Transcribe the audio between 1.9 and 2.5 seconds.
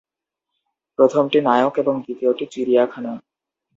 দ্বিতীয়টি